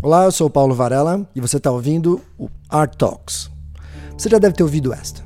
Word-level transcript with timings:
Olá, 0.00 0.26
eu 0.26 0.30
sou 0.30 0.46
o 0.46 0.50
Paulo 0.50 0.76
Varela 0.76 1.28
e 1.34 1.40
você 1.40 1.56
está 1.56 1.72
ouvindo 1.72 2.20
o 2.38 2.48
Art 2.68 2.94
Talks. 2.94 3.50
Você 4.16 4.28
já 4.28 4.38
deve 4.38 4.54
ter 4.54 4.62
ouvido 4.62 4.92
esta. 4.92 5.24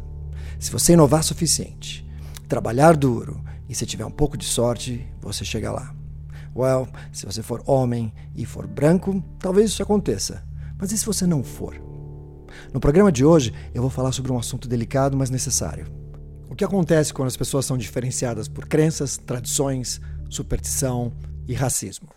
Se 0.59 0.73
você 0.73 0.95
inovar 0.95 1.23
suficiente, 1.23 2.09
trabalhar 2.49 2.97
duro 2.97 3.39
e 3.69 3.75
se 3.75 3.85
tiver 3.85 4.07
um 4.07 4.11
pouco 4.11 4.35
de 4.35 4.47
sorte, 4.47 5.07
você 5.21 5.45
chega 5.45 5.71
lá. 5.71 5.95
Well, 6.57 6.89
se 7.13 7.27
você 7.27 7.43
for 7.43 7.63
homem 7.67 8.15
e 8.35 8.47
for 8.47 8.67
branco, 8.67 9.23
talvez 9.39 9.69
isso 9.69 9.83
aconteça. 9.83 10.43
Mas 10.79 10.91
e 10.91 10.97
se 10.97 11.05
você 11.05 11.27
não 11.27 11.45
for? 11.45 11.79
No 12.73 12.81
programa 12.81 13.13
de 13.13 13.27
hoje, 13.27 13.53
eu 13.75 13.83
vou 13.83 13.91
falar 13.91 14.13
sobre 14.13 14.33
um 14.33 14.39
assunto 14.39 14.67
delicado, 14.67 15.19
mas 15.19 15.29
necessário. 15.29 15.87
O 16.49 16.55
que 16.55 16.65
acontece 16.65 17.13
quando 17.13 17.29
as 17.29 17.37
pessoas 17.37 17.67
são 17.67 17.77
diferenciadas 17.77 18.49
por 18.49 18.67
crenças, 18.67 19.19
tradições, 19.19 20.01
superstição 20.31 21.13
e 21.47 21.53
racismo? 21.53 22.09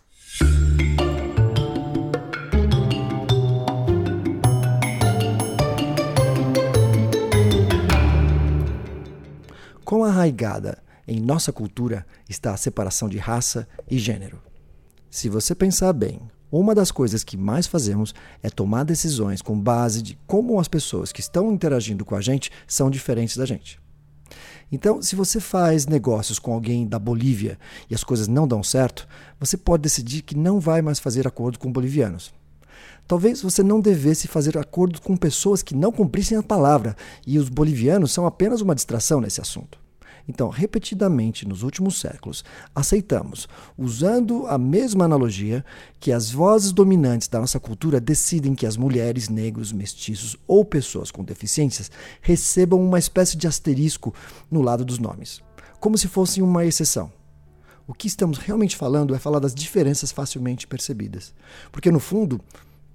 Quão 9.85 10.03
arraigada 10.03 10.79
em 11.07 11.19
nossa 11.19 11.53
cultura 11.53 12.07
está 12.27 12.51
a 12.51 12.57
separação 12.57 13.07
de 13.07 13.19
raça 13.19 13.67
e 13.87 13.99
gênero? 13.99 14.41
Se 15.11 15.29
você 15.29 15.53
pensar 15.53 15.93
bem, 15.93 16.19
uma 16.51 16.73
das 16.73 16.89
coisas 16.89 17.23
que 17.23 17.37
mais 17.37 17.67
fazemos 17.67 18.11
é 18.41 18.49
tomar 18.49 18.83
decisões 18.83 19.43
com 19.43 19.55
base 19.59 20.01
de 20.01 20.17
como 20.25 20.59
as 20.59 20.67
pessoas 20.67 21.11
que 21.11 21.21
estão 21.21 21.51
interagindo 21.51 22.03
com 22.03 22.15
a 22.15 22.21
gente 22.21 22.49
são 22.65 22.89
diferentes 22.89 23.37
da 23.37 23.45
gente. 23.45 23.79
Então, 24.71 25.03
se 25.03 25.15
você 25.15 25.39
faz 25.39 25.85
negócios 25.85 26.39
com 26.39 26.51
alguém 26.51 26.87
da 26.87 26.97
Bolívia 26.97 27.59
e 27.87 27.93
as 27.93 28.03
coisas 28.03 28.27
não 28.27 28.47
dão 28.47 28.63
certo, 28.63 29.07
você 29.39 29.55
pode 29.55 29.83
decidir 29.83 30.23
que 30.23 30.35
não 30.35 30.59
vai 30.59 30.81
mais 30.81 30.97
fazer 30.97 31.27
acordo 31.27 31.59
com 31.59 31.71
bolivianos. 31.71 32.33
Talvez 33.07 33.41
você 33.41 33.61
não 33.61 33.79
devesse 33.79 34.27
fazer 34.27 34.57
acordo 34.57 35.01
com 35.01 35.15
pessoas 35.15 35.61
que 35.61 35.75
não 35.75 35.91
cumprissem 35.91 36.37
a 36.37 36.43
palavra, 36.43 36.95
e 37.25 37.37
os 37.37 37.49
bolivianos 37.49 38.11
são 38.11 38.25
apenas 38.25 38.61
uma 38.61 38.75
distração 38.75 39.21
nesse 39.21 39.39
assunto. 39.41 39.85
Então, 40.27 40.49
repetidamente 40.49 41.47
nos 41.47 41.61
últimos 41.61 41.99
séculos, 41.99 42.43
aceitamos, 42.73 43.47
usando 43.77 44.47
a 44.47 44.57
mesma 44.57 45.05
analogia, 45.05 45.63
que 45.99 46.11
as 46.11 46.31
vozes 46.31 46.71
dominantes 46.71 47.27
da 47.27 47.39
nossa 47.39 47.59
cultura 47.59 48.01
decidem 48.01 48.55
que 48.55 48.65
as 48.65 48.75
mulheres, 48.75 49.29
negros, 49.29 49.71
mestiços 49.71 50.35
ou 50.47 50.65
pessoas 50.65 51.11
com 51.11 51.23
deficiências 51.23 51.91
recebam 52.21 52.81
uma 52.81 52.97
espécie 52.97 53.37
de 53.37 53.47
asterisco 53.47 54.13
no 54.49 54.61
lado 54.61 54.83
dos 54.83 54.97
nomes, 54.97 55.41
como 55.79 55.97
se 55.97 56.07
fossem 56.07 56.41
uma 56.41 56.65
exceção. 56.65 57.11
O 57.87 57.93
que 57.93 58.07
estamos 58.07 58.39
realmente 58.39 58.75
falando 58.75 59.13
é 59.13 59.19
falar 59.19 59.39
das 59.39 59.53
diferenças 59.53 60.11
facilmente 60.11 60.65
percebidas. 60.65 61.33
Porque, 61.71 61.91
no 61.91 61.99
fundo, 61.99 62.41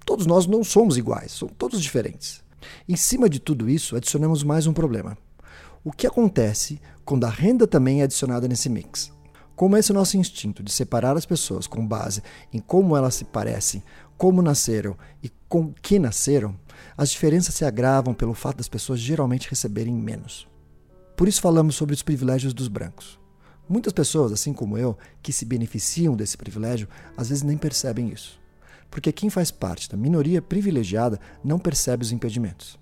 todos 0.05 0.25
nós 0.25 0.45
não 0.45 0.63
somos 0.63 0.97
iguais, 0.97 1.31
somos 1.31 1.55
todos 1.57 1.81
diferentes. 1.81 2.43
Em 2.87 2.97
cima 2.97 3.29
de 3.29 3.39
tudo 3.39 3.69
isso, 3.69 3.95
adicionamos 3.95 4.43
mais 4.43 4.67
um 4.67 4.73
problema. 4.73 5.17
O 5.83 5.91
que 5.91 6.05
acontece 6.05 6.79
quando 7.05 7.25
a 7.25 7.29
renda 7.29 7.65
também 7.65 8.01
é 8.01 8.03
adicionada 8.03 8.47
nesse 8.47 8.69
mix? 8.69 9.11
Como 9.55 9.77
esse 9.77 9.93
nosso 9.93 10.17
instinto 10.17 10.61
de 10.61 10.71
separar 10.71 11.15
as 11.15 11.25
pessoas 11.25 11.67
com 11.67 11.85
base 11.85 12.21
em 12.51 12.59
como 12.59 12.97
elas 12.97 13.15
se 13.15 13.25
parecem, 13.25 13.83
como 14.17 14.41
nasceram 14.41 14.97
e 15.23 15.31
com 15.47 15.73
que 15.81 15.99
nasceram, 15.99 16.55
as 16.97 17.11
diferenças 17.11 17.55
se 17.55 17.63
agravam 17.63 18.13
pelo 18.13 18.33
fato 18.33 18.57
das 18.57 18.67
pessoas 18.67 18.99
geralmente 18.99 19.49
receberem 19.49 19.93
menos. 19.93 20.47
Por 21.15 21.27
isso 21.27 21.41
falamos 21.41 21.75
sobre 21.75 21.93
os 21.95 22.03
privilégios 22.03 22.53
dos 22.53 22.67
brancos. 22.67 23.20
Muitas 23.67 23.93
pessoas, 23.93 24.31
assim 24.31 24.53
como 24.53 24.77
eu, 24.77 24.97
que 25.21 25.31
se 25.31 25.45
beneficiam 25.45 26.15
desse 26.15 26.37
privilégio, 26.37 26.87
às 27.15 27.29
vezes 27.29 27.43
nem 27.43 27.57
percebem 27.57 28.09
isso. 28.09 28.39
Porque 28.89 29.11
quem 29.11 29.29
faz 29.29 29.49
parte 29.49 29.89
da 29.89 29.95
minoria 29.95 30.41
privilegiada 30.41 31.19
não 31.43 31.57
percebe 31.57 32.03
os 32.03 32.11
impedimentos. 32.11 32.77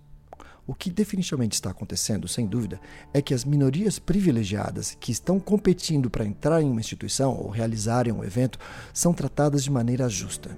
O 0.69 0.75
que 0.75 0.91
definitivamente 0.91 1.53
está 1.53 1.71
acontecendo, 1.71 2.27
sem 2.27 2.45
dúvida, 2.45 2.79
é 3.11 3.23
que 3.23 3.33
as 3.33 3.43
minorias 3.43 3.97
privilegiadas 3.97 4.95
que 4.99 5.11
estão 5.11 5.39
competindo 5.39 6.11
para 6.11 6.25
entrar 6.25 6.61
em 6.61 6.69
uma 6.69 6.79
instituição 6.79 7.35
ou 7.35 7.49
realizarem 7.49 8.13
um 8.13 8.23
evento 8.23 8.59
são 8.93 9.11
tratadas 9.11 9.63
de 9.63 9.71
maneira 9.71 10.07
justa. 10.07 10.55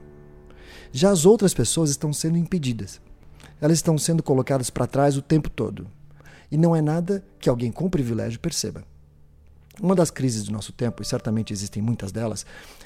Já 0.91 1.11
as 1.11 1.25
outras 1.25 1.53
pessoas 1.53 1.89
estão 1.89 2.11
sendo 2.11 2.37
impedidas. 2.37 2.99
Elas 3.61 3.77
estão 3.77 3.97
sendo 3.97 4.21
colocadas 4.21 4.69
para 4.69 4.85
trás 4.85 5.15
o 5.15 5.21
tempo 5.21 5.49
todo. 5.49 5.87
E 6.51 6.57
não 6.57 6.75
é 6.75 6.81
nada 6.81 7.23
que 7.39 7.47
alguém 7.47 7.71
com 7.71 7.89
privilégio 7.89 8.39
perceba. 8.39 8.83
Uma 9.81 9.95
das 9.95 10.11
crises 10.11 10.43
do 10.43 10.51
nosso 10.51 10.71
tempo, 10.71 11.01
e 11.01 11.05
certamente 11.05 11.51
existem 11.51 11.81
muitas 11.81 12.11
delas, 12.11 12.45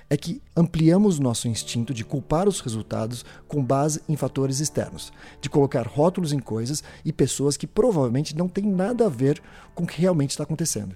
é 0.09 0.16
que 0.16 0.41
ampliamos 0.56 1.19
nosso 1.19 1.45
instinto 1.45 1.94
de 1.94 2.06
culpar 2.06 2.47
os 2.47 2.61
resultados 2.61 3.25
com 3.50 3.61
base 3.61 4.01
em 4.07 4.16
fatores 4.16 4.61
externos, 4.61 5.11
de 5.41 5.50
colocar 5.50 5.85
rótulos 5.85 6.31
em 6.31 6.39
coisas 6.39 6.81
e 7.03 7.11
pessoas 7.11 7.57
que 7.57 7.67
provavelmente 7.67 8.33
não 8.33 8.47
têm 8.47 8.66
nada 8.66 9.07
a 9.07 9.09
ver 9.09 9.44
com 9.73 9.83
o 9.83 9.88
que 9.88 10.00
realmente 10.00 10.29
está 10.29 10.44
acontecendo. 10.44 10.95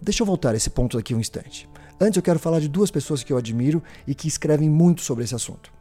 Deixa 0.00 0.22
eu 0.22 0.26
voltar 0.26 0.54
a 0.54 0.56
esse 0.56 0.70
ponto 0.70 0.96
daqui 0.96 1.12
um 1.12 1.20
instante. 1.20 1.68
Antes 2.00 2.16
eu 2.16 2.22
quero 2.22 2.38
falar 2.38 2.60
de 2.60 2.68
duas 2.68 2.92
pessoas 2.92 3.24
que 3.24 3.32
eu 3.32 3.36
admiro 3.36 3.82
e 4.06 4.14
que 4.14 4.28
escrevem 4.28 4.70
muito 4.70 5.02
sobre 5.02 5.24
esse 5.24 5.34
assunto. 5.34 5.72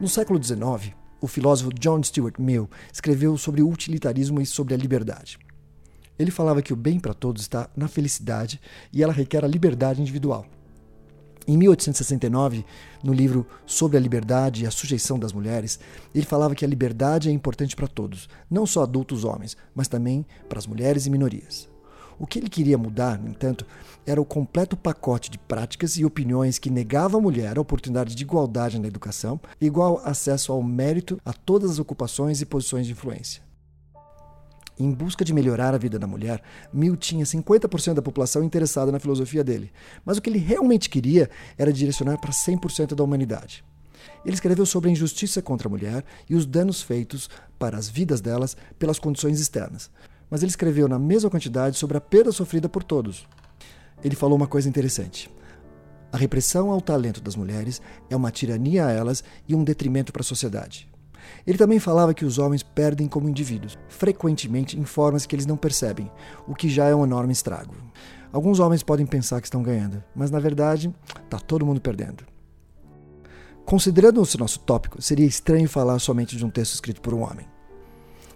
No 0.00 0.08
século 0.08 0.40
XIX, 0.40 0.94
o 1.20 1.26
filósofo 1.26 1.74
John 1.74 2.00
Stuart 2.00 2.38
Mill 2.38 2.70
escreveu 2.92 3.36
sobre 3.36 3.60
o 3.60 3.68
utilitarismo 3.68 4.40
e 4.40 4.46
sobre 4.46 4.72
a 4.72 4.76
liberdade. 4.76 5.36
Ele 6.18 6.30
falava 6.30 6.62
que 6.62 6.72
o 6.72 6.76
bem 6.76 7.00
para 7.00 7.14
todos 7.14 7.42
está 7.42 7.68
na 7.76 7.88
felicidade 7.88 8.60
e 8.92 9.02
ela 9.02 9.12
requer 9.12 9.44
a 9.44 9.48
liberdade 9.48 10.00
individual. 10.00 10.46
Em 11.46 11.58
1869, 11.58 12.64
no 13.02 13.12
livro 13.12 13.46
Sobre 13.66 13.98
a 13.98 14.00
Liberdade 14.00 14.64
e 14.64 14.66
a 14.66 14.70
Sujeição 14.70 15.18
das 15.18 15.32
Mulheres, 15.32 15.78
ele 16.14 16.24
falava 16.24 16.54
que 16.54 16.64
a 16.64 16.68
liberdade 16.68 17.28
é 17.28 17.32
importante 17.32 17.76
para 17.76 17.86
todos, 17.86 18.30
não 18.50 18.64
só 18.64 18.82
adultos 18.82 19.24
homens, 19.24 19.54
mas 19.74 19.86
também 19.86 20.24
para 20.48 20.58
as 20.58 20.66
mulheres 20.66 21.04
e 21.04 21.10
minorias. 21.10 21.68
O 22.18 22.26
que 22.26 22.38
ele 22.38 22.48
queria 22.48 22.78
mudar, 22.78 23.18
no 23.18 23.28
entanto, 23.28 23.66
era 24.06 24.22
o 24.22 24.24
completo 24.24 24.74
pacote 24.74 25.30
de 25.30 25.36
práticas 25.36 25.98
e 25.98 26.04
opiniões 26.04 26.58
que 26.58 26.70
negava 26.70 27.18
à 27.18 27.20
mulher 27.20 27.58
a 27.58 27.60
oportunidade 27.60 28.14
de 28.14 28.22
igualdade 28.22 28.78
na 28.78 28.88
educação 28.88 29.38
igual 29.60 30.00
acesso 30.02 30.50
ao 30.50 30.62
mérito 30.62 31.20
a 31.26 31.32
todas 31.34 31.72
as 31.72 31.78
ocupações 31.78 32.40
e 32.40 32.46
posições 32.46 32.86
de 32.86 32.92
influência. 32.92 33.43
Em 34.78 34.90
busca 34.90 35.24
de 35.24 35.32
melhorar 35.32 35.72
a 35.72 35.78
vida 35.78 36.00
da 36.00 36.06
mulher, 36.06 36.42
Mill 36.72 36.96
tinha 36.96 37.24
50% 37.24 37.94
da 37.94 38.02
população 38.02 38.42
interessada 38.42 38.90
na 38.90 38.98
filosofia 38.98 39.44
dele, 39.44 39.70
mas 40.04 40.16
o 40.18 40.22
que 40.22 40.28
ele 40.28 40.38
realmente 40.38 40.90
queria 40.90 41.30
era 41.56 41.72
direcionar 41.72 42.18
para 42.18 42.32
100% 42.32 42.94
da 42.94 43.04
humanidade. 43.04 43.64
Ele 44.24 44.34
escreveu 44.34 44.66
sobre 44.66 44.90
a 44.90 44.92
injustiça 44.92 45.40
contra 45.40 45.68
a 45.68 45.70
mulher 45.70 46.04
e 46.28 46.34
os 46.34 46.44
danos 46.44 46.82
feitos 46.82 47.30
para 47.58 47.76
as 47.76 47.88
vidas 47.88 48.20
delas 48.20 48.56
pelas 48.76 48.98
condições 48.98 49.40
externas, 49.40 49.90
mas 50.28 50.42
ele 50.42 50.50
escreveu 50.50 50.88
na 50.88 50.98
mesma 50.98 51.30
quantidade 51.30 51.78
sobre 51.78 51.96
a 51.96 52.00
perda 52.00 52.32
sofrida 52.32 52.68
por 52.68 52.82
todos. 52.82 53.26
Ele 54.02 54.16
falou 54.16 54.36
uma 54.36 54.48
coisa 54.48 54.68
interessante. 54.68 55.30
A 56.10 56.16
repressão 56.16 56.70
ao 56.70 56.80
talento 56.80 57.20
das 57.20 57.36
mulheres 57.36 57.80
é 58.10 58.16
uma 58.16 58.30
tirania 58.30 58.86
a 58.86 58.90
elas 58.90 59.22
e 59.48 59.54
um 59.54 59.62
detrimento 59.62 60.12
para 60.12 60.22
a 60.22 60.24
sociedade. 60.24 60.88
Ele 61.46 61.58
também 61.58 61.78
falava 61.78 62.14
que 62.14 62.24
os 62.24 62.38
homens 62.38 62.62
perdem 62.62 63.06
como 63.06 63.28
indivíduos, 63.28 63.78
frequentemente 63.88 64.78
em 64.78 64.84
formas 64.84 65.26
que 65.26 65.34
eles 65.34 65.46
não 65.46 65.56
percebem, 65.56 66.10
o 66.46 66.54
que 66.54 66.68
já 66.68 66.86
é 66.86 66.94
um 66.94 67.04
enorme 67.04 67.32
estrago. 67.32 67.74
Alguns 68.32 68.58
homens 68.58 68.82
podem 68.82 69.06
pensar 69.06 69.40
que 69.40 69.46
estão 69.46 69.62
ganhando, 69.62 70.02
mas 70.14 70.30
na 70.30 70.40
verdade 70.40 70.92
está 71.22 71.38
todo 71.38 71.64
mundo 71.64 71.80
perdendo. 71.80 72.24
Considerando 73.64 74.20
esse 74.20 74.36
nosso 74.36 74.58
tópico, 74.58 75.00
seria 75.00 75.24
estranho 75.24 75.68
falar 75.68 75.98
somente 75.98 76.36
de 76.36 76.44
um 76.44 76.50
texto 76.50 76.74
escrito 76.74 77.00
por 77.00 77.14
um 77.14 77.22
homem. 77.22 77.46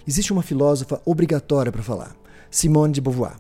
Existe 0.07 0.33
uma 0.33 0.43
filósofa 0.43 1.03
obrigatória 1.05 1.73
para 1.73 1.83
falar, 1.83 2.17
Simone 2.51 2.95
de 2.95 3.01
Beauvoir. 3.01 3.37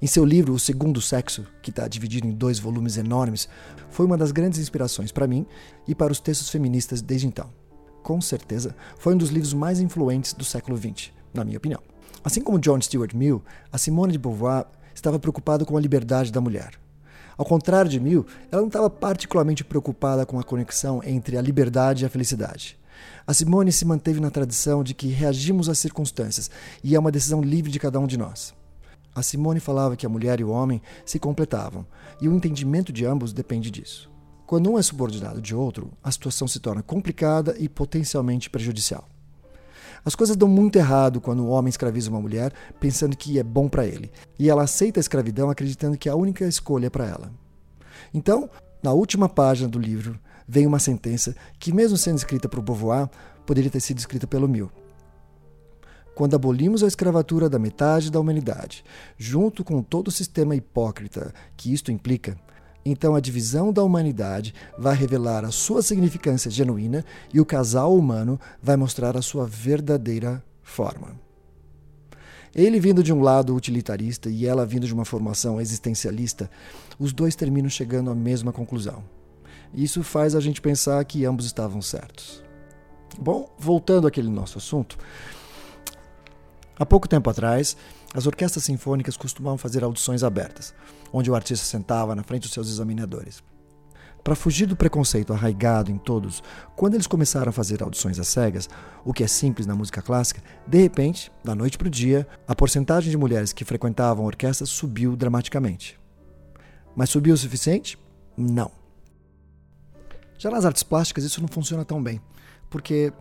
Em 0.00 0.06
seu 0.06 0.24
livro 0.24 0.52
O 0.52 0.58
Segundo 0.58 1.00
Sexo, 1.00 1.46
que 1.62 1.70
está 1.70 1.86
dividido 1.86 2.26
em 2.26 2.32
dois 2.32 2.58
volumes 2.58 2.96
enormes, 2.96 3.48
foi 3.88 4.04
uma 4.04 4.16
das 4.16 4.32
grandes 4.32 4.58
inspirações 4.58 5.12
para 5.12 5.28
mim 5.28 5.46
e 5.86 5.94
para 5.94 6.10
os 6.10 6.18
textos 6.18 6.48
feministas 6.48 7.00
desde 7.00 7.28
então 7.28 7.61
com 8.02 8.20
certeza, 8.20 8.74
foi 8.98 9.14
um 9.14 9.18
dos 9.18 9.30
livros 9.30 9.54
mais 9.54 9.80
influentes 9.80 10.32
do 10.32 10.44
século 10.44 10.76
XX, 10.76 11.10
na 11.32 11.44
minha 11.44 11.58
opinião. 11.58 11.80
Assim 12.24 12.40
como 12.40 12.58
John 12.58 12.80
Stuart 12.80 13.14
Mill, 13.14 13.42
a 13.72 13.78
Simone 13.78 14.12
de 14.12 14.18
Beauvoir 14.18 14.66
estava 14.94 15.18
preocupada 15.18 15.64
com 15.64 15.76
a 15.76 15.80
liberdade 15.80 16.30
da 16.30 16.40
mulher. 16.40 16.72
Ao 17.36 17.44
contrário 17.44 17.90
de 17.90 17.98
Mill, 17.98 18.26
ela 18.50 18.60
não 18.60 18.68
estava 18.68 18.90
particularmente 18.90 19.64
preocupada 19.64 20.26
com 20.26 20.38
a 20.38 20.44
conexão 20.44 21.00
entre 21.02 21.36
a 21.36 21.42
liberdade 21.42 22.04
e 22.04 22.06
a 22.06 22.10
felicidade. 22.10 22.78
A 23.26 23.32
Simone 23.32 23.72
se 23.72 23.84
manteve 23.84 24.20
na 24.20 24.30
tradição 24.30 24.84
de 24.84 24.94
que 24.94 25.08
reagimos 25.08 25.68
às 25.68 25.78
circunstâncias 25.78 26.50
e 26.84 26.94
é 26.94 26.98
uma 26.98 27.10
decisão 27.10 27.40
livre 27.40 27.70
de 27.70 27.78
cada 27.78 27.98
um 27.98 28.06
de 28.06 28.18
nós. 28.18 28.54
A 29.14 29.22
Simone 29.22 29.60
falava 29.60 29.96
que 29.96 30.06
a 30.06 30.08
mulher 30.08 30.40
e 30.40 30.44
o 30.44 30.50
homem 30.50 30.80
se 31.04 31.18
completavam, 31.18 31.86
e 32.20 32.28
o 32.28 32.34
entendimento 32.34 32.92
de 32.92 33.04
ambos 33.04 33.32
depende 33.32 33.70
disso. 33.70 34.11
Quando 34.52 34.70
um 34.70 34.78
é 34.78 34.82
subordinado 34.82 35.40
de 35.40 35.56
outro, 35.56 35.90
a 36.04 36.12
situação 36.12 36.46
se 36.46 36.60
torna 36.60 36.82
complicada 36.82 37.56
e 37.58 37.70
potencialmente 37.70 38.50
prejudicial. 38.50 39.08
As 40.04 40.14
coisas 40.14 40.36
dão 40.36 40.46
muito 40.46 40.76
errado 40.76 41.22
quando 41.22 41.42
o 41.42 41.48
homem 41.48 41.70
escraviza 41.70 42.10
uma 42.10 42.20
mulher 42.20 42.52
pensando 42.78 43.16
que 43.16 43.38
é 43.38 43.42
bom 43.42 43.66
para 43.66 43.86
ele, 43.86 44.12
e 44.38 44.50
ela 44.50 44.64
aceita 44.64 45.00
a 45.00 45.00
escravidão 45.00 45.48
acreditando 45.48 45.96
que 45.96 46.06
é 46.06 46.12
a 46.12 46.16
única 46.16 46.44
escolha 46.44 46.90
para 46.90 47.06
ela. 47.06 47.32
Então, 48.12 48.50
na 48.82 48.92
última 48.92 49.26
página 49.26 49.70
do 49.70 49.78
livro, 49.78 50.20
vem 50.46 50.66
uma 50.66 50.78
sentença 50.78 51.34
que, 51.58 51.72
mesmo 51.72 51.96
sendo 51.96 52.18
escrita 52.18 52.46
por 52.46 52.60
Beauvoir, 52.60 53.08
poderia 53.46 53.70
ter 53.70 53.80
sido 53.80 54.00
escrita 54.00 54.26
pelo 54.26 54.46
Mill. 54.46 54.70
Quando 56.14 56.36
abolimos 56.36 56.82
a 56.82 56.88
escravatura 56.88 57.48
da 57.48 57.58
metade 57.58 58.10
da 58.10 58.20
humanidade, 58.20 58.84
junto 59.16 59.64
com 59.64 59.82
todo 59.82 60.08
o 60.08 60.12
sistema 60.12 60.54
hipócrita 60.54 61.32
que 61.56 61.72
isto 61.72 61.90
implica, 61.90 62.36
então 62.84 63.14
a 63.14 63.20
divisão 63.20 63.72
da 63.72 63.82
humanidade 63.82 64.54
vai 64.76 64.94
revelar 64.94 65.44
a 65.44 65.50
sua 65.50 65.82
significância 65.82 66.50
genuína 66.50 67.04
e 67.32 67.40
o 67.40 67.46
casal 67.46 67.96
humano 67.96 68.38
vai 68.62 68.76
mostrar 68.76 69.16
a 69.16 69.22
sua 69.22 69.46
verdadeira 69.46 70.42
forma. 70.62 71.16
Ele 72.54 72.78
vindo 72.78 73.02
de 73.02 73.12
um 73.12 73.22
lado 73.22 73.54
utilitarista 73.54 74.28
e 74.28 74.46
ela 74.46 74.66
vindo 74.66 74.86
de 74.86 74.92
uma 74.92 75.04
formação 75.04 75.60
existencialista, 75.60 76.50
os 76.98 77.12
dois 77.12 77.34
terminam 77.34 77.70
chegando 77.70 78.10
à 78.10 78.14
mesma 78.14 78.52
conclusão. 78.52 79.02
Isso 79.72 80.02
faz 80.02 80.34
a 80.34 80.40
gente 80.40 80.60
pensar 80.60 81.02
que 81.04 81.24
ambos 81.24 81.46
estavam 81.46 81.80
certos. 81.80 82.42
Bom, 83.18 83.50
voltando 83.58 84.06
àquele 84.06 84.28
nosso 84.28 84.58
assunto, 84.58 84.98
há 86.78 86.84
pouco 86.84 87.08
tempo 87.08 87.30
atrás, 87.30 87.74
as 88.14 88.26
orquestras 88.26 88.64
sinfônicas 88.64 89.16
costumavam 89.16 89.58
fazer 89.58 89.82
audições 89.82 90.22
abertas, 90.22 90.74
onde 91.12 91.30
o 91.30 91.34
artista 91.34 91.64
sentava 91.64 92.14
na 92.14 92.22
frente 92.22 92.42
dos 92.42 92.52
seus 92.52 92.68
examinadores. 92.68 93.42
Para 94.22 94.36
fugir 94.36 94.66
do 94.66 94.76
preconceito 94.76 95.32
arraigado 95.32 95.90
em 95.90 95.98
todos, 95.98 96.42
quando 96.76 96.94
eles 96.94 97.08
começaram 97.08 97.50
a 97.50 97.52
fazer 97.52 97.82
audições 97.82 98.20
às 98.20 98.28
cegas, 98.28 98.68
o 99.04 99.12
que 99.12 99.24
é 99.24 99.26
simples 99.26 99.66
na 99.66 99.74
música 99.74 100.00
clássica, 100.00 100.40
de 100.66 100.78
repente, 100.80 101.32
da 101.42 101.54
noite 101.54 101.76
para 101.76 101.88
o 101.88 101.90
dia, 101.90 102.26
a 102.46 102.54
porcentagem 102.54 103.10
de 103.10 103.16
mulheres 103.16 103.52
que 103.52 103.64
frequentavam 103.64 104.24
a 104.24 104.28
orquestra 104.28 104.64
subiu 104.64 105.16
dramaticamente. 105.16 105.98
Mas 106.94 107.10
subiu 107.10 107.34
o 107.34 107.38
suficiente? 107.38 107.98
Não. 108.36 108.70
Já 110.38 110.50
nas 110.50 110.64
artes 110.64 110.84
plásticas 110.84 111.24
isso 111.24 111.40
não 111.40 111.48
funciona 111.48 111.84
tão 111.84 112.00
bem, 112.00 112.20
porque 112.70 113.12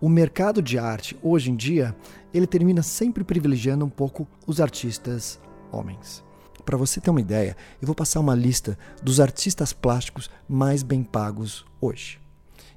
o 0.00 0.08
mercado 0.08 0.62
de 0.62 0.78
arte, 0.78 1.16
hoje 1.22 1.50
em 1.50 1.56
dia, 1.56 1.94
ele 2.32 2.46
termina 2.46 2.82
sempre 2.82 3.24
privilegiando 3.24 3.84
um 3.84 3.90
pouco 3.90 4.28
os 4.46 4.60
artistas 4.60 5.40
homens. 5.72 6.24
Para 6.64 6.76
você 6.76 7.00
ter 7.00 7.10
uma 7.10 7.20
ideia, 7.20 7.56
eu 7.80 7.86
vou 7.86 7.94
passar 7.94 8.20
uma 8.20 8.34
lista 8.34 8.78
dos 9.02 9.18
artistas 9.20 9.72
plásticos 9.72 10.30
mais 10.48 10.82
bem 10.82 11.02
pagos 11.02 11.64
hoje. 11.80 12.20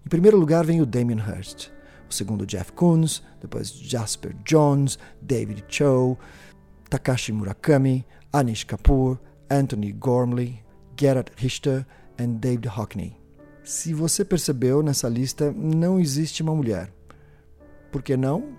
Em 0.05 0.09
primeiro 0.09 0.37
lugar 0.37 0.65
vem 0.65 0.81
o 0.81 0.85
Damien 0.85 1.19
Hirst, 1.19 1.69
o 2.09 2.13
segundo 2.13 2.45
Jeff 2.45 2.71
Koons, 2.71 3.21
depois 3.39 3.71
Jasper 3.71 4.35
Jones, 4.43 4.97
David 5.21 5.65
Cho, 5.67 6.17
Takashi 6.89 7.31
Murakami, 7.31 8.05
Anish 8.33 8.63
Kapoor, 8.63 9.19
Anthony 9.49 9.91
Gormley, 9.91 10.63
Gerhard 10.99 11.31
Richter 11.35 11.85
e 12.17 12.25
David 12.25 12.67
Hockney. 12.67 13.17
Se 13.63 13.93
você 13.93 14.25
percebeu 14.25 14.81
nessa 14.81 15.07
lista, 15.07 15.51
não 15.51 15.99
existe 15.99 16.41
uma 16.41 16.55
mulher. 16.55 16.91
Por 17.91 18.01
que 18.01 18.15
não? 18.15 18.55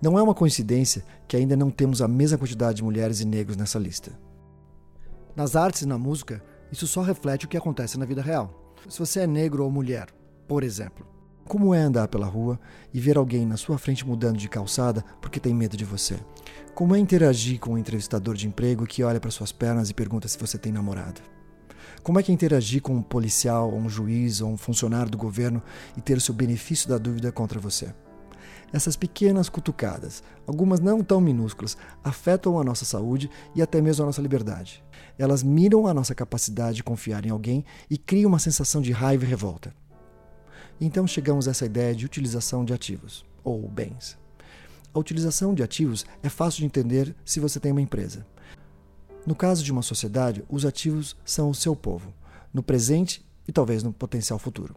Não 0.00 0.18
é 0.18 0.22
uma 0.22 0.34
coincidência 0.34 1.04
que 1.28 1.36
ainda 1.36 1.56
não 1.56 1.70
temos 1.70 2.00
a 2.00 2.08
mesma 2.08 2.38
quantidade 2.38 2.76
de 2.76 2.84
mulheres 2.84 3.20
e 3.20 3.26
negros 3.26 3.56
nessa 3.56 3.78
lista. 3.78 4.18
Nas 5.36 5.54
artes 5.54 5.82
e 5.82 5.86
na 5.86 5.98
música, 5.98 6.42
isso 6.72 6.86
só 6.86 7.02
reflete 7.02 7.44
o 7.44 7.48
que 7.48 7.56
acontece 7.56 7.98
na 7.98 8.06
vida 8.06 8.22
real. 8.22 8.74
Se 8.88 8.98
você 8.98 9.20
é 9.20 9.26
negro 9.26 9.62
ou 9.62 9.70
mulher, 9.70 10.08
por 10.48 10.64
exemplo, 10.64 11.06
como 11.46 11.74
é 11.74 11.80
andar 11.80 12.08
pela 12.08 12.26
rua 12.26 12.58
e 12.94 13.00
ver 13.00 13.18
alguém 13.18 13.44
na 13.44 13.56
sua 13.56 13.76
frente 13.76 14.06
mudando 14.06 14.38
de 14.38 14.48
calçada 14.48 15.04
porque 15.20 15.38
tem 15.38 15.52
medo 15.52 15.76
de 15.76 15.84
você? 15.84 16.16
Como 16.74 16.94
é 16.94 16.98
interagir 16.98 17.58
com 17.60 17.72
um 17.72 17.78
entrevistador 17.78 18.34
de 18.34 18.46
emprego 18.46 18.86
que 18.86 19.02
olha 19.02 19.20
para 19.20 19.30
suas 19.30 19.52
pernas 19.52 19.90
e 19.90 19.94
pergunta 19.94 20.28
se 20.28 20.38
você 20.38 20.56
tem 20.56 20.72
namorada? 20.72 21.20
Como 22.02 22.18
é 22.18 22.22
que 22.22 22.32
é 22.32 22.34
interagir 22.34 22.80
com 22.80 22.94
um 22.94 23.02
policial, 23.02 23.70
ou 23.70 23.78
um 23.78 23.88
juiz, 23.88 24.40
ou 24.40 24.50
um 24.50 24.56
funcionário 24.56 25.10
do 25.10 25.18
governo 25.18 25.62
e 25.96 26.00
ter 26.00 26.16
o 26.16 26.20
seu 26.20 26.32
benefício 26.32 26.88
da 26.88 26.96
dúvida 26.96 27.30
contra 27.30 27.60
você? 27.60 27.92
Essas 28.72 28.94
pequenas 28.94 29.48
cutucadas, 29.48 30.22
algumas 30.46 30.78
não 30.78 31.02
tão 31.02 31.20
minúsculas, 31.20 31.76
afetam 32.04 32.58
a 32.58 32.64
nossa 32.64 32.84
saúde 32.84 33.28
e 33.54 33.60
até 33.60 33.80
mesmo 33.80 34.04
a 34.04 34.06
nossa 34.06 34.22
liberdade. 34.22 34.84
Elas 35.18 35.42
miram 35.42 35.86
a 35.86 35.94
nossa 35.94 36.14
capacidade 36.14 36.76
de 36.76 36.84
confiar 36.84 37.26
em 37.26 37.30
alguém 37.30 37.64
e 37.90 37.98
criam 37.98 38.28
uma 38.28 38.38
sensação 38.38 38.80
de 38.80 38.92
raiva 38.92 39.24
e 39.24 39.28
revolta. 39.28 39.74
Então 40.80 41.06
chegamos 41.06 41.48
a 41.48 41.50
essa 41.50 41.66
ideia 41.66 41.94
de 41.94 42.06
utilização 42.06 42.64
de 42.64 42.72
ativos, 42.72 43.24
ou 43.42 43.68
bens. 43.68 44.16
A 44.94 44.98
utilização 44.98 45.52
de 45.52 45.62
ativos 45.62 46.06
é 46.22 46.28
fácil 46.28 46.60
de 46.60 46.66
entender 46.66 47.14
se 47.24 47.40
você 47.40 47.60
tem 47.60 47.72
uma 47.72 47.82
empresa. 47.82 48.26
No 49.26 49.34
caso 49.34 49.62
de 49.62 49.70
uma 49.70 49.82
sociedade, 49.82 50.44
os 50.48 50.64
ativos 50.64 51.16
são 51.24 51.50
o 51.50 51.54
seu 51.54 51.76
povo, 51.76 52.14
no 52.52 52.62
presente 52.62 53.24
e 53.46 53.52
talvez 53.52 53.82
no 53.82 53.92
potencial 53.92 54.38
futuro. 54.38 54.74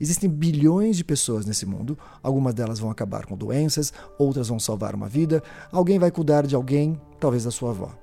Existem 0.00 0.28
bilhões 0.28 0.96
de 0.96 1.04
pessoas 1.04 1.46
nesse 1.46 1.66
mundo, 1.66 1.98
algumas 2.22 2.54
delas 2.54 2.78
vão 2.78 2.90
acabar 2.90 3.26
com 3.26 3.36
doenças, 3.36 3.92
outras 4.18 4.48
vão 4.48 4.58
salvar 4.58 4.94
uma 4.94 5.08
vida, 5.08 5.42
alguém 5.70 5.98
vai 5.98 6.10
cuidar 6.10 6.46
de 6.46 6.54
alguém, 6.54 7.00
talvez 7.18 7.44
da 7.44 7.50
sua 7.50 7.70
avó. 7.70 7.94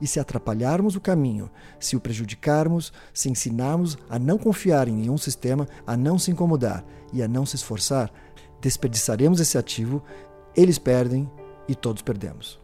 E 0.00 0.06
se 0.06 0.20
atrapalharmos 0.20 0.96
o 0.96 1.00
caminho, 1.00 1.50
se 1.80 1.96
o 1.96 2.00
prejudicarmos, 2.00 2.92
se 3.12 3.30
ensinarmos 3.30 3.96
a 4.08 4.18
não 4.18 4.38
confiar 4.38 4.88
em 4.88 4.94
nenhum 4.94 5.18
sistema, 5.18 5.66
a 5.86 5.96
não 5.96 6.18
se 6.18 6.30
incomodar 6.30 6.84
e 7.12 7.22
a 7.22 7.28
não 7.28 7.46
se 7.46 7.56
esforçar, 7.56 8.10
desperdiçaremos 8.60 9.40
esse 9.40 9.56
ativo, 9.56 10.02
eles 10.54 10.78
perdem 10.78 11.30
e 11.68 11.74
todos 11.74 12.02
perdemos. 12.02 12.58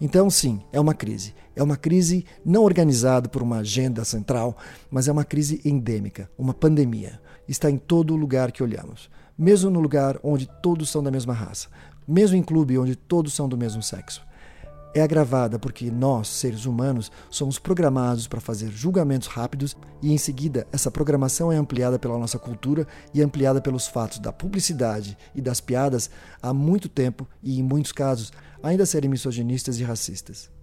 Então, 0.00 0.28
sim, 0.28 0.60
é 0.72 0.78
uma 0.78 0.94
crise. 0.94 1.34
É 1.54 1.62
uma 1.62 1.76
crise 1.76 2.24
não 2.44 2.64
organizada 2.64 3.28
por 3.28 3.42
uma 3.42 3.58
agenda 3.58 4.04
central, 4.04 4.56
mas 4.90 5.08
é 5.08 5.12
uma 5.12 5.24
crise 5.24 5.60
endêmica, 5.64 6.30
uma 6.36 6.52
pandemia. 6.52 7.20
Está 7.48 7.70
em 7.70 7.78
todo 7.78 8.16
lugar 8.16 8.52
que 8.52 8.62
olhamos. 8.62 9.10
Mesmo 9.38 9.70
no 9.70 9.80
lugar 9.80 10.18
onde 10.22 10.48
todos 10.62 10.90
são 10.90 11.02
da 11.02 11.10
mesma 11.10 11.32
raça. 11.32 11.68
Mesmo 12.06 12.36
em 12.36 12.42
clube 12.42 12.78
onde 12.78 12.96
todos 12.96 13.34
são 13.34 13.48
do 13.48 13.56
mesmo 13.56 13.82
sexo. 13.82 14.26
É 14.96 15.02
agravada 15.02 15.58
porque 15.58 15.90
nós, 15.90 16.26
seres 16.26 16.64
humanos, 16.64 17.12
somos 17.28 17.58
programados 17.58 18.26
para 18.26 18.40
fazer 18.40 18.70
julgamentos 18.70 19.28
rápidos 19.28 19.76
e, 20.00 20.10
em 20.10 20.16
seguida, 20.16 20.66
essa 20.72 20.90
programação 20.90 21.52
é 21.52 21.56
ampliada 21.56 21.98
pela 21.98 22.18
nossa 22.18 22.38
cultura 22.38 22.86
e 23.12 23.20
ampliada 23.20 23.60
pelos 23.60 23.86
fatos 23.86 24.18
da 24.18 24.32
publicidade 24.32 25.18
e 25.34 25.42
das 25.42 25.60
piadas 25.60 26.08
há 26.40 26.54
muito 26.54 26.88
tempo 26.88 27.28
e, 27.42 27.60
em 27.60 27.62
muitos 27.62 27.92
casos, 27.92 28.32
ainda 28.62 28.86
serem 28.86 29.10
misoginistas 29.10 29.78
e 29.78 29.84
racistas. 29.84 30.55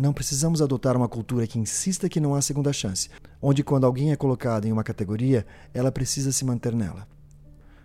Não 0.00 0.12
precisamos 0.12 0.62
adotar 0.62 0.96
uma 0.96 1.08
cultura 1.08 1.44
que 1.44 1.58
insista 1.58 2.08
que 2.08 2.20
não 2.20 2.36
há 2.36 2.40
segunda 2.40 2.72
chance, 2.72 3.10
onde, 3.42 3.64
quando 3.64 3.84
alguém 3.84 4.12
é 4.12 4.16
colocado 4.16 4.64
em 4.64 4.70
uma 4.70 4.84
categoria, 4.84 5.44
ela 5.74 5.90
precisa 5.90 6.30
se 6.30 6.44
manter 6.44 6.72
nela. 6.72 7.04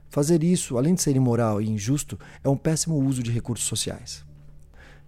Fazer 0.10 0.44
isso, 0.44 0.78
além 0.78 0.94
de 0.94 1.02
ser 1.02 1.16
imoral 1.16 1.60
e 1.60 1.68
injusto, 1.68 2.20
é 2.44 2.48
um 2.48 2.56
péssimo 2.56 3.04
uso 3.04 3.24
de 3.24 3.32
recursos 3.32 3.66
sociais. 3.66 4.24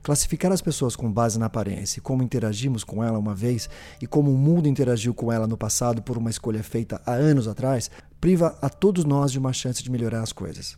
Classificar 0.01 0.51
as 0.51 0.63
pessoas 0.63 0.95
com 0.95 1.13
base 1.13 1.37
na 1.37 1.45
aparência 1.45 2.01
como 2.01 2.23
interagimos 2.23 2.83
com 2.83 3.03
ela 3.03 3.19
uma 3.19 3.35
vez 3.35 3.69
e 4.01 4.07
como 4.07 4.33
o 4.33 4.37
mundo 4.37 4.67
interagiu 4.67 5.13
com 5.13 5.31
ela 5.31 5.45
no 5.45 5.55
passado 5.55 6.01
por 6.01 6.17
uma 6.17 6.31
escolha 6.31 6.63
feita 6.63 6.99
há 7.05 7.13
anos 7.13 7.47
atrás, 7.47 7.91
priva 8.19 8.57
a 8.63 8.67
todos 8.67 9.05
nós 9.05 9.31
de 9.31 9.37
uma 9.37 9.53
chance 9.53 9.83
de 9.83 9.91
melhorar 9.91 10.23
as 10.23 10.33
coisas. 10.33 10.75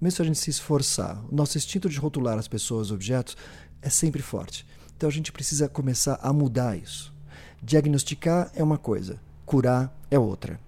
Mesmo 0.00 0.18
se 0.18 0.22
a 0.22 0.24
gente 0.24 0.38
se 0.38 0.50
esforçar, 0.50 1.20
o 1.28 1.34
nosso 1.34 1.58
instinto 1.58 1.88
de 1.88 1.98
rotular 1.98 2.38
as 2.38 2.46
pessoas 2.46 2.92
objetos 2.92 3.36
é 3.82 3.90
sempre 3.90 4.22
forte. 4.22 4.64
Então 4.98 5.08
a 5.08 5.12
gente 5.12 5.30
precisa 5.30 5.68
começar 5.68 6.18
a 6.20 6.32
mudar 6.32 6.76
isso. 6.76 7.14
Diagnosticar 7.62 8.50
é 8.52 8.64
uma 8.64 8.76
coisa, 8.76 9.20
curar 9.46 9.96
é 10.10 10.18
outra. 10.18 10.58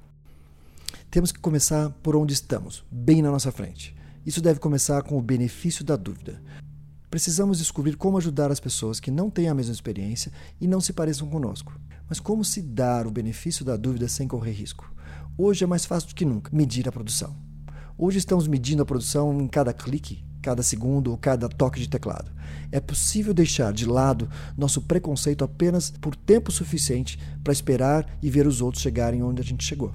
Temos 1.10 1.32
que 1.32 1.40
começar 1.40 1.90
por 2.00 2.14
onde 2.14 2.32
estamos, 2.32 2.84
bem 2.88 3.22
na 3.22 3.30
nossa 3.32 3.50
frente. 3.50 3.92
Isso 4.24 4.40
deve 4.40 4.60
começar 4.60 5.02
com 5.02 5.18
o 5.18 5.20
benefício 5.20 5.84
da 5.84 5.96
dúvida. 5.96 6.40
Precisamos 7.10 7.58
descobrir 7.58 7.96
como 7.96 8.18
ajudar 8.18 8.52
as 8.52 8.60
pessoas 8.60 9.00
que 9.00 9.10
não 9.10 9.28
têm 9.28 9.48
a 9.48 9.54
mesma 9.54 9.72
experiência 9.72 10.30
e 10.60 10.68
não 10.68 10.80
se 10.80 10.92
pareçam 10.92 11.28
conosco. 11.28 11.72
Mas 12.08 12.20
como 12.20 12.44
se 12.44 12.62
dar 12.62 13.08
o 13.08 13.10
benefício 13.10 13.64
da 13.64 13.76
dúvida 13.76 14.06
sem 14.06 14.28
correr 14.28 14.52
risco? 14.52 14.94
Hoje 15.36 15.64
é 15.64 15.66
mais 15.66 15.84
fácil 15.84 16.10
do 16.10 16.14
que 16.14 16.24
nunca 16.24 16.54
medir 16.54 16.88
a 16.88 16.92
produção. 16.92 17.34
Hoje 17.98 18.18
estamos 18.18 18.46
medindo 18.46 18.80
a 18.80 18.86
produção 18.86 19.40
em 19.40 19.48
cada 19.48 19.72
clique, 19.72 20.22
cada 20.40 20.62
segundo 20.62 21.10
ou 21.10 21.18
cada 21.18 21.48
toque 21.48 21.80
de 21.80 21.88
teclado. 21.88 22.30
É 22.72 22.80
possível 22.80 23.34
deixar 23.34 23.72
de 23.72 23.86
lado 23.86 24.28
nosso 24.56 24.82
preconceito 24.82 25.44
apenas 25.44 25.90
por 25.90 26.14
tempo 26.16 26.50
suficiente 26.50 27.18
para 27.42 27.52
esperar 27.52 28.06
e 28.22 28.30
ver 28.30 28.46
os 28.46 28.60
outros 28.60 28.82
chegarem 28.82 29.22
onde 29.22 29.40
a 29.40 29.44
gente 29.44 29.64
chegou. 29.64 29.94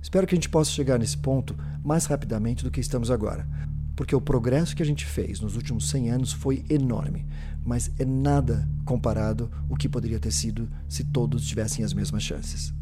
Espero 0.00 0.26
que 0.26 0.34
a 0.34 0.36
gente 0.36 0.48
possa 0.48 0.70
chegar 0.70 0.98
nesse 0.98 1.16
ponto 1.16 1.56
mais 1.84 2.06
rapidamente 2.06 2.64
do 2.64 2.70
que 2.70 2.80
estamos 2.80 3.10
agora, 3.10 3.46
porque 3.94 4.16
o 4.16 4.20
progresso 4.20 4.74
que 4.74 4.82
a 4.82 4.86
gente 4.86 5.06
fez 5.06 5.40
nos 5.40 5.54
últimos 5.54 5.88
100 5.90 6.10
anos 6.10 6.32
foi 6.32 6.64
enorme, 6.68 7.24
mas 7.64 7.90
é 7.98 8.04
nada 8.04 8.68
comparado 8.84 9.50
o 9.68 9.76
que 9.76 9.88
poderia 9.88 10.18
ter 10.18 10.32
sido 10.32 10.68
se 10.88 11.04
todos 11.04 11.46
tivessem 11.46 11.84
as 11.84 11.92
mesmas 11.92 12.22
chances. 12.22 12.74